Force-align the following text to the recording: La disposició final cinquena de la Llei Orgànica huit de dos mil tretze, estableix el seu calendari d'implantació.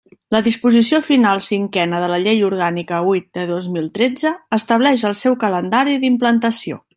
La 0.35 0.39
disposició 0.45 0.99
final 1.09 1.43
cinquena 1.47 1.99
de 2.03 2.07
la 2.13 2.17
Llei 2.23 2.41
Orgànica 2.49 3.03
huit 3.11 3.29
de 3.39 3.45
dos 3.53 3.69
mil 3.79 3.93
tretze, 3.99 4.33
estableix 4.59 5.05
el 5.11 5.19
seu 5.21 5.37
calendari 5.45 6.01
d'implantació. 6.07 6.83